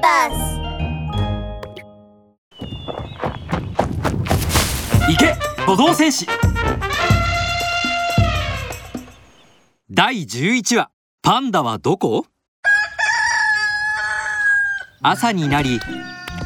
[0.00, 0.60] バス。
[5.10, 5.34] 行け
[5.64, 6.26] 歩道戦士
[9.90, 10.90] 第11話
[11.22, 12.26] パンダはどこ？
[15.00, 15.80] 朝になり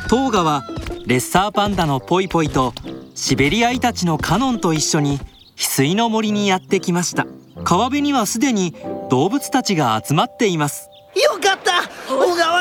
[0.09, 0.63] トーガは
[1.07, 2.73] レッサーパンダのポイポイと
[3.15, 5.25] シベリアイタチのカノンと一緒に翡
[5.57, 7.27] 翠の森にやってきました。
[7.65, 8.75] 川辺にはすでに
[9.11, 10.89] 動物たちが集まっています。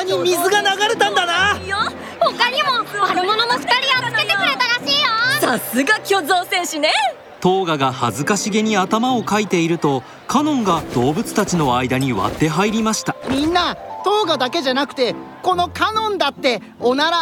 [0.02, 1.60] 川に水が流れたんだな。
[2.20, 2.70] 他にも
[3.02, 5.08] 悪者の二人をつけてくれたらしいよ。
[5.40, 6.92] さすが巨像戦士ね。
[7.40, 13.16] トーガが恥ずかしげに頭をかいているとカノンが動物たちの間に割って入りました。
[13.30, 17.18] みんなトーガだけじゃなくてこのカノンだっておなら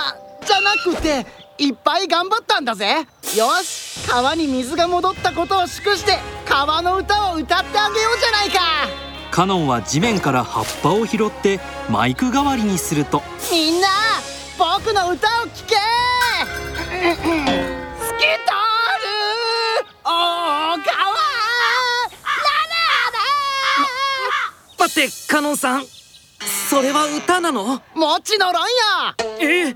[0.45, 1.25] じゃなくて
[1.57, 3.07] いっぱい頑張ったんだぜ。
[3.37, 13.21] よし川に水が戻ったことを祝して川の歌を歌ってあげようじゃないかカノンは地面から葉っぱを拾ってマイク代わりにすると。
[13.51, 13.87] みんな
[14.57, 15.75] 僕の歌を聴け!
[15.75, 15.79] 透
[16.85, 17.15] き通る
[20.03, 20.77] 大川!
[20.77, 20.83] な
[24.77, 25.85] 待ってカノンさん。
[26.69, 27.65] それは歌なの？
[27.65, 29.15] らもちのろんや!
[29.39, 29.73] え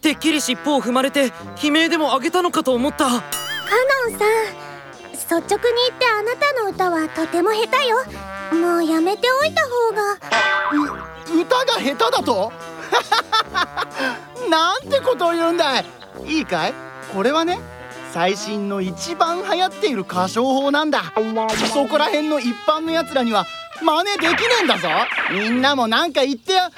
[0.00, 3.06] てっきり尻尾を踏まれて悲鳴でもあげたのかと思った。
[3.06, 3.20] カノ
[4.14, 4.69] ンさん
[5.30, 7.98] 率直に言ってあなたの歌はとても下手よ。
[8.60, 10.18] もうやめておいた方が。
[11.42, 12.52] 歌が下手だと？
[14.50, 15.84] なんてことを言うんだい。
[16.26, 16.74] いいかい？
[17.14, 17.60] これはね
[18.12, 21.12] 最新の一番流行っている歌唱法なんだ。
[21.72, 23.46] そこら辺の一般のやつらには
[23.80, 24.88] 真似できねえんだぞ。
[25.30, 26.70] みんなもなんか言ってやん？
[26.72, 26.74] お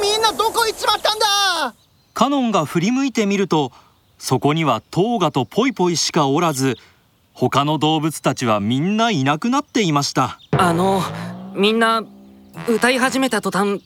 [0.00, 1.74] みんなどこ行っちまったんだ？
[2.14, 3.72] カノンが振り向いてみると
[4.24, 6.78] そこにはトーガとポイポイしかおらず
[7.34, 10.38] 他の動物たちはみんないなくなっていました。
[10.52, 11.02] あの
[11.54, 12.02] みんな
[12.66, 13.82] 歌い始めた途端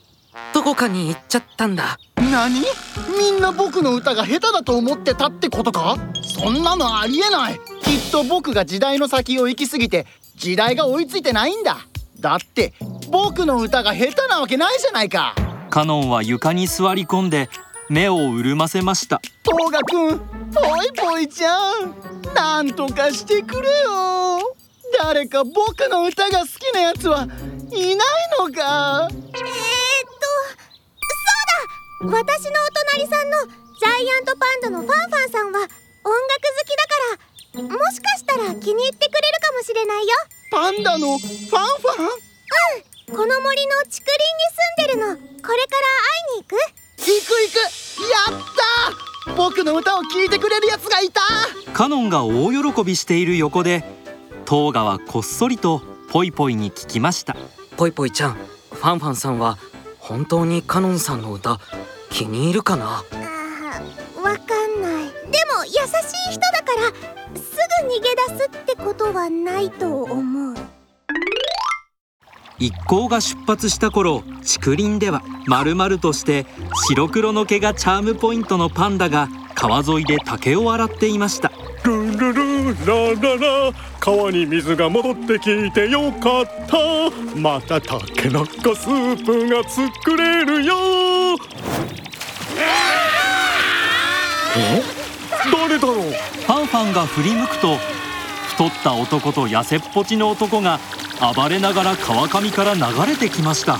[0.53, 1.99] どこかに行っちゃったんだ。
[2.15, 2.61] 何？
[3.19, 5.97] みんな僕の歌が下手だと思ってたってことか？
[6.23, 7.59] そんなのありえない。
[7.81, 10.07] きっと僕が時代の先を行き過ぎて
[10.37, 11.79] 時代が追いついてないんだ。
[12.21, 12.73] だって
[13.11, 15.35] 僕の歌が下手なわけないじゃないか。
[15.69, 17.49] カノンは床に座り込んで
[17.89, 19.19] 目を潤ませました。
[19.43, 20.19] トーガくん
[20.53, 21.95] ぽいぽいちゃん。
[22.35, 24.55] なんとかしてくれよ。
[24.99, 27.35] 誰か僕の歌が好きなやつはいない
[28.37, 29.07] のか。
[29.11, 29.25] えー、っと
[32.01, 32.17] そうだ。
[32.17, 36.93] 私のお隣さんのジャイアントパンダのファンファンさんは音楽好きだか
[37.55, 40.15] らもしかしたら気に入ってくれるかもしれないよ。
[40.51, 42.05] パンダのファンファン？
[42.05, 43.17] うん。
[43.17, 45.17] この森の竹林に住んでるの。
[45.17, 46.57] これから会いに行く。
[46.99, 47.78] 行く行く
[49.49, 51.21] 僕の歌を聴いてくれるやつがいた。
[51.73, 53.83] カノンが大喜びしている横で
[54.45, 57.35] トーガはこっそりとポイポイに聞きました。
[57.75, 59.57] ぽいぽいちゃんファンファンさんは
[59.97, 61.59] 本当にカノンさんの歌
[62.11, 62.85] 気に入るかな？
[62.85, 65.05] わかんない。
[65.31, 65.77] でも優し
[66.29, 70.55] い人だからすぐ逃げ出すってことはないと思う。
[72.59, 76.45] 一行が出発した頃竹林では丸々として
[76.89, 79.29] 白黒の毛がチャームポイントのパンダが
[79.61, 81.51] 川沿いで竹を洗っていました。
[81.83, 83.73] ルルルラララ。
[83.99, 86.77] 川に水が戻ってきてよかった。
[87.37, 90.75] またたけのこスープが作れるよ。
[94.55, 94.81] え？
[95.51, 95.95] 誰だろう？
[96.03, 97.75] ファンファンが振り向くと
[98.51, 100.79] 太った男と痩せっぽちの男が
[101.35, 103.73] 暴れながら川上から流れてきました。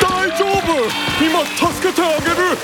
[0.00, 0.62] 大丈夫。
[1.22, 2.56] 今助けてあげる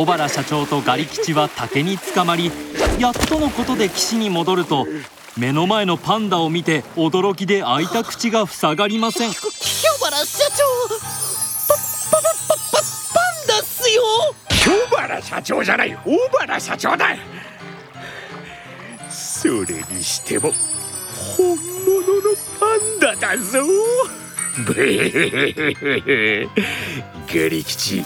[0.00, 2.50] 小原社長とガリ吉は竹に捕まり
[2.98, 4.86] やっとのことで岸に戻ると
[5.36, 9.30] 目の前のパンダを見て驚きで開いた口が塞がりません。
[9.30, 9.42] 清
[10.02, 10.64] 原社長
[11.68, 11.74] パ
[12.16, 12.80] パパパパ
[13.12, 14.02] パンダっすよ。
[14.48, 17.14] 京原社長じゃない大原社長だ。
[19.10, 20.50] それにしても
[21.36, 23.66] 本物のパンダだぞ。
[24.64, 26.48] ブー
[27.28, 28.02] ガリ吉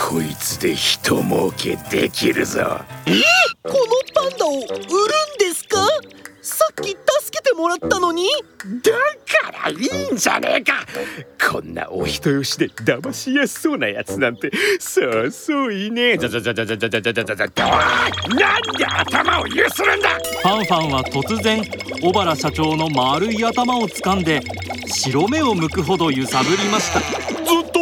[0.00, 2.60] こいつで人儲けできるぞ。
[3.62, 3.78] この
[4.14, 4.68] パンダを売るん
[5.38, 5.76] ですか？
[6.40, 6.98] さっき助
[7.32, 8.26] けてもらったのに？
[8.82, 8.92] だ
[9.52, 10.86] からいいんじゃねえか。
[11.50, 14.50] こんなお人よしで騙しやすそうなやつなんて。
[14.78, 16.18] そうそういねえ。
[16.18, 20.08] じゃじゃじゃじゃじゃじゃじゃじゃじゃじゃなんで頭をゆするんだ
[20.42, 21.62] ファンファンは突然
[22.00, 24.40] 小原社長の丸い頭を掴んで
[24.86, 27.00] 白目を向くほど揺さぶりました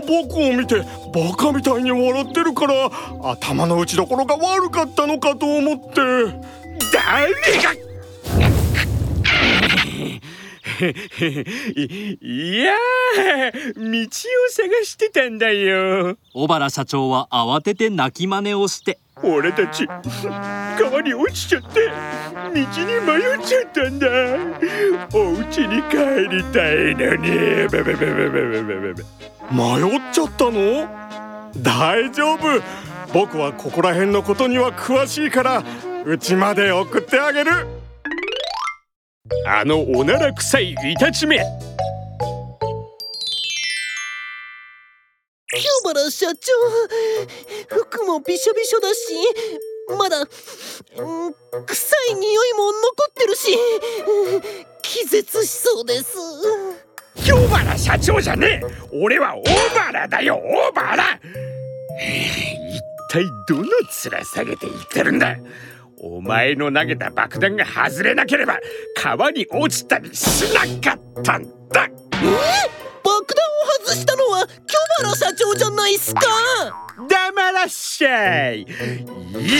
[0.01, 0.77] と僕を見て
[1.15, 2.91] バカみたいに笑ってるから
[3.23, 5.95] 頭の打ちどころが悪かったのかと思って。
[6.93, 7.87] 誰が。
[11.75, 11.89] い
[12.21, 12.75] いや
[13.77, 14.07] 道を
[14.51, 16.19] 探してたんだよ。
[16.35, 18.99] 小原社長は慌てて泣き真似をして。
[19.23, 21.89] 俺たち川に落ちちゃって
[22.37, 24.07] 道に迷っちゃったんだ。
[25.15, 27.31] お家に帰りたいのに。
[29.51, 30.87] 迷っちゃったの？
[31.63, 32.41] 大丈夫。
[33.15, 35.65] 僕はここら辺のことには詳しいから
[36.05, 37.53] うちまで送ってあげる。
[39.47, 41.41] あのおなら臭いイタチめ
[45.59, 46.53] 清原社長
[47.69, 49.15] 服もびしょびしょだし
[49.97, 50.27] まだ、うん、
[51.65, 52.77] 臭い匂いも残
[53.11, 53.57] ってるし
[54.83, 56.17] 気絶しそうです。
[57.17, 58.67] 清原社長じゃねえ。
[58.93, 59.45] 俺は大
[59.75, 61.21] 原だよ大原。
[62.71, 62.81] 一
[63.11, 65.37] 体どの面下げて言ってるんだ。
[65.99, 68.61] お前の投げた爆弾が外れなければ
[68.95, 71.85] 川に落ちたりしなかったんだ。
[71.85, 71.89] え？
[72.19, 72.76] 爆弾を外したのは清
[75.03, 76.21] 原社長じゃないっすか。
[77.09, 78.63] 黙らっしゃい。
[78.63, 78.65] い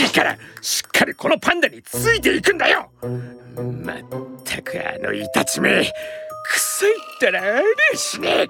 [0.05, 2.89] いからしっかりこのパンダについていくんだよ。
[3.03, 3.97] まっ
[4.43, 5.91] たくあのイタチめ
[6.49, 8.47] 臭いったらありゃしねえ。